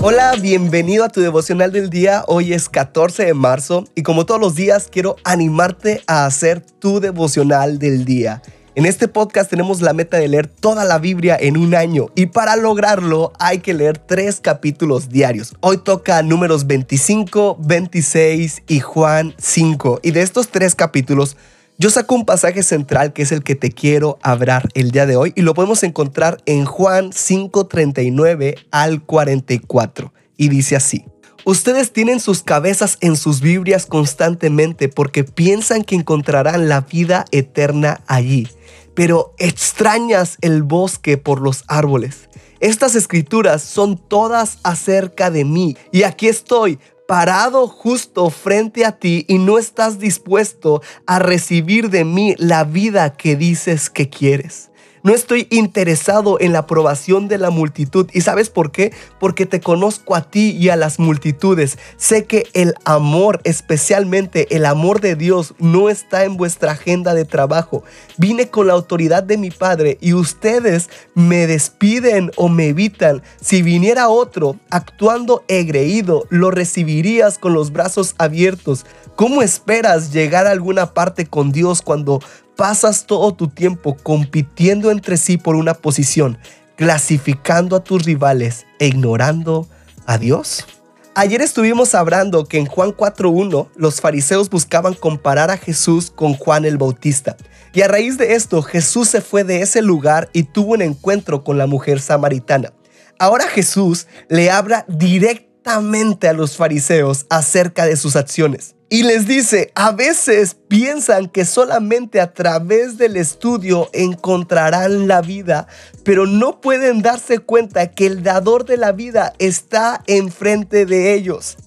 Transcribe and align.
Hola, 0.00 0.36
bienvenido 0.40 1.02
a 1.02 1.08
tu 1.08 1.20
devocional 1.20 1.72
del 1.72 1.90
día. 1.90 2.22
Hoy 2.28 2.52
es 2.52 2.68
14 2.68 3.24
de 3.24 3.34
marzo 3.34 3.84
y 3.96 4.04
como 4.04 4.26
todos 4.26 4.40
los 4.40 4.54
días 4.54 4.86
quiero 4.92 5.16
animarte 5.24 6.02
a 6.06 6.24
hacer 6.24 6.60
tu 6.60 7.00
devocional 7.00 7.80
del 7.80 8.04
día. 8.04 8.40
En 8.76 8.86
este 8.86 9.08
podcast 9.08 9.50
tenemos 9.50 9.82
la 9.82 9.92
meta 9.92 10.16
de 10.16 10.28
leer 10.28 10.46
toda 10.46 10.84
la 10.84 10.98
Biblia 10.98 11.36
en 11.40 11.56
un 11.56 11.74
año 11.74 12.10
y 12.14 12.26
para 12.26 12.54
lograrlo 12.54 13.32
hay 13.40 13.58
que 13.58 13.74
leer 13.74 13.98
tres 13.98 14.38
capítulos 14.38 15.08
diarios. 15.08 15.56
Hoy 15.58 15.78
toca 15.78 16.22
números 16.22 16.68
25, 16.68 17.56
26 17.58 18.62
y 18.68 18.78
Juan 18.78 19.34
5 19.36 19.98
y 20.04 20.12
de 20.12 20.22
estos 20.22 20.46
tres 20.50 20.76
capítulos 20.76 21.36
yo 21.80 21.90
saco 21.90 22.16
un 22.16 22.24
pasaje 22.24 22.64
central 22.64 23.12
que 23.12 23.22
es 23.22 23.30
el 23.30 23.44
que 23.44 23.54
te 23.54 23.70
quiero 23.70 24.18
hablar 24.22 24.68
el 24.74 24.90
día 24.90 25.06
de 25.06 25.14
hoy 25.16 25.32
y 25.36 25.42
lo 25.42 25.54
podemos 25.54 25.84
encontrar 25.84 26.42
en 26.44 26.64
Juan 26.64 27.12
5:39 27.12 28.56
al 28.72 29.02
44 29.04 30.12
y 30.36 30.48
dice 30.48 30.74
así. 30.74 31.04
Ustedes 31.44 31.92
tienen 31.92 32.18
sus 32.18 32.42
cabezas 32.42 32.98
en 33.00 33.16
sus 33.16 33.40
Biblias 33.40 33.86
constantemente 33.86 34.88
porque 34.88 35.22
piensan 35.22 35.84
que 35.84 35.94
encontrarán 35.94 36.68
la 36.68 36.80
vida 36.80 37.24
eterna 37.30 38.02
allí, 38.08 38.48
pero 38.94 39.34
extrañas 39.38 40.36
el 40.40 40.64
bosque 40.64 41.16
por 41.16 41.40
los 41.40 41.62
árboles. 41.68 42.28
Estas 42.58 42.96
escrituras 42.96 43.62
son 43.62 43.96
todas 43.96 44.58
acerca 44.64 45.30
de 45.30 45.44
mí 45.44 45.76
y 45.92 46.02
aquí 46.02 46.26
estoy 46.26 46.80
parado 47.08 47.68
justo 47.68 48.28
frente 48.28 48.84
a 48.84 48.92
ti 48.92 49.24
y 49.28 49.38
no 49.38 49.56
estás 49.56 49.98
dispuesto 49.98 50.82
a 51.06 51.18
recibir 51.18 51.88
de 51.88 52.04
mí 52.04 52.34
la 52.36 52.64
vida 52.64 53.16
que 53.16 53.34
dices 53.34 53.88
que 53.88 54.10
quieres. 54.10 54.67
No 55.02 55.14
estoy 55.14 55.46
interesado 55.50 56.38
en 56.40 56.52
la 56.52 56.60
aprobación 56.60 57.28
de 57.28 57.38
la 57.38 57.50
multitud. 57.50 58.08
¿Y 58.12 58.22
sabes 58.22 58.50
por 58.50 58.72
qué? 58.72 58.92
Porque 59.20 59.46
te 59.46 59.60
conozco 59.60 60.14
a 60.14 60.30
ti 60.30 60.50
y 60.50 60.68
a 60.68 60.76
las 60.76 60.98
multitudes. 60.98 61.78
Sé 61.96 62.24
que 62.24 62.46
el 62.52 62.74
amor, 62.84 63.40
especialmente 63.44 64.54
el 64.54 64.66
amor 64.66 65.00
de 65.00 65.14
Dios, 65.14 65.54
no 65.58 65.88
está 65.88 66.24
en 66.24 66.36
vuestra 66.36 66.72
agenda 66.72 67.14
de 67.14 67.24
trabajo. 67.24 67.84
Vine 68.16 68.48
con 68.48 68.66
la 68.66 68.72
autoridad 68.72 69.22
de 69.22 69.38
mi 69.38 69.50
Padre 69.50 69.98
y 70.00 70.14
ustedes 70.14 70.90
me 71.14 71.46
despiden 71.46 72.30
o 72.36 72.48
me 72.48 72.68
evitan. 72.68 73.22
Si 73.40 73.62
viniera 73.62 74.08
otro 74.08 74.56
actuando 74.70 75.44
egreído, 75.48 76.24
lo 76.30 76.50
recibirías 76.50 77.38
con 77.38 77.54
los 77.54 77.72
brazos 77.72 78.14
abiertos. 78.18 78.84
¿Cómo 79.16 79.42
esperas 79.42 80.12
llegar 80.12 80.46
a 80.46 80.50
alguna 80.50 80.94
parte 80.94 81.26
con 81.26 81.52
Dios 81.52 81.82
cuando 81.82 82.20
pasas 82.58 83.06
todo 83.06 83.32
tu 83.34 83.46
tiempo 83.46 83.96
compitiendo 84.02 84.90
entre 84.90 85.16
sí 85.16 85.36
por 85.36 85.54
una 85.54 85.74
posición, 85.74 86.38
clasificando 86.74 87.76
a 87.76 87.84
tus 87.84 88.02
rivales 88.04 88.66
e 88.80 88.88
ignorando 88.88 89.68
a 90.06 90.18
Dios? 90.18 90.66
Ayer 91.14 91.40
estuvimos 91.40 91.94
hablando 91.94 92.46
que 92.46 92.58
en 92.58 92.66
Juan 92.66 92.90
4.1 92.90 93.68
los 93.76 94.00
fariseos 94.00 94.50
buscaban 94.50 94.94
comparar 94.94 95.52
a 95.52 95.56
Jesús 95.56 96.10
con 96.10 96.34
Juan 96.34 96.64
el 96.64 96.78
Bautista. 96.78 97.36
Y 97.72 97.82
a 97.82 97.88
raíz 97.88 98.18
de 98.18 98.34
esto 98.34 98.60
Jesús 98.62 99.08
se 99.08 99.20
fue 99.20 99.44
de 99.44 99.62
ese 99.62 99.80
lugar 99.80 100.28
y 100.32 100.42
tuvo 100.42 100.72
un 100.72 100.82
encuentro 100.82 101.44
con 101.44 101.58
la 101.58 101.68
mujer 101.68 102.00
samaritana. 102.00 102.72
Ahora 103.20 103.46
Jesús 103.46 104.08
le 104.28 104.50
habla 104.50 104.84
directamente 104.88 105.47
a 105.68 106.32
los 106.32 106.56
fariseos 106.56 107.26
acerca 107.28 107.84
de 107.84 107.96
sus 107.96 108.16
acciones. 108.16 108.74
Y 108.90 109.02
les 109.02 109.26
dice, 109.26 109.70
a 109.74 109.92
veces 109.92 110.56
piensan 110.66 111.28
que 111.28 111.44
solamente 111.44 112.22
a 112.22 112.32
través 112.32 112.96
del 112.96 113.18
estudio 113.18 113.90
encontrarán 113.92 115.06
la 115.08 115.20
vida, 115.20 115.66
pero 116.04 116.26
no 116.26 116.62
pueden 116.62 117.02
darse 117.02 117.38
cuenta 117.38 117.90
que 117.90 118.06
el 118.06 118.22
dador 118.22 118.64
de 118.64 118.78
la 118.78 118.92
vida 118.92 119.34
está 119.38 120.02
enfrente 120.06 120.86
de 120.86 121.12
ellos. 121.12 121.58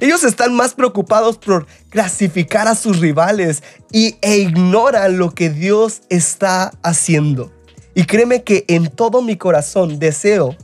Ellos 0.00 0.22
están 0.22 0.54
más 0.54 0.74
preocupados 0.74 1.38
por 1.38 1.66
clasificar 1.88 2.68
a 2.68 2.74
sus 2.74 3.00
rivales 3.00 3.62
y, 3.90 4.16
e 4.20 4.36
ignoran 4.36 5.16
lo 5.16 5.30
que 5.30 5.48
Dios 5.48 6.02
está 6.10 6.72
haciendo. 6.82 7.50
Y 7.94 8.04
créeme 8.04 8.44
que 8.44 8.66
en 8.68 8.90
todo 8.90 9.22
mi 9.22 9.36
corazón 9.36 9.98
deseo 9.98 10.56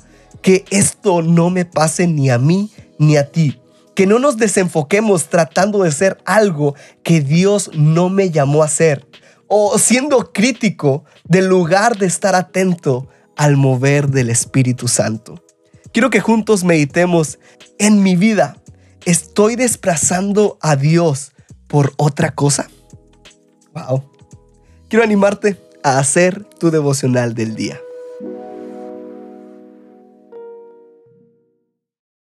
que 0.46 0.64
esto 0.70 1.22
no 1.22 1.50
me 1.50 1.64
pase 1.64 2.06
ni 2.06 2.30
a 2.30 2.38
mí 2.38 2.70
ni 3.00 3.16
a 3.16 3.32
ti 3.32 3.60
que 3.96 4.06
no 4.06 4.20
nos 4.20 4.36
desenfoquemos 4.36 5.24
tratando 5.28 5.82
de 5.82 5.90
ser 5.90 6.18
algo 6.24 6.76
que 7.02 7.20
Dios 7.20 7.72
no 7.74 8.10
me 8.10 8.30
llamó 8.30 8.62
a 8.62 8.68
ser. 8.68 9.08
O 9.48 9.76
siendo 9.78 10.32
crítico 10.32 11.04
del 11.24 11.46
lugar 11.46 11.96
de 11.96 12.06
estar 12.06 12.36
atento 12.36 13.08
al 13.36 13.56
mover 13.56 14.08
del 14.08 14.30
Espíritu 14.30 14.86
Santo. 14.86 15.42
Quiero 15.92 16.10
que 16.10 16.20
juntos 16.20 16.62
meditemos 16.62 17.40
en 17.78 18.04
mi 18.04 18.14
vida. 18.14 18.58
¿Estoy 19.04 19.56
desplazando 19.56 20.58
a 20.60 20.76
Dios 20.76 21.32
por 21.66 21.92
otra 21.96 22.34
cosa? 22.34 22.68
Wow. 23.72 24.04
Quiero 24.88 25.04
animarte 25.04 25.58
a 25.82 25.98
hacer 25.98 26.44
tu 26.44 26.70
devocional 26.70 27.34
del 27.34 27.56
día. 27.56 27.80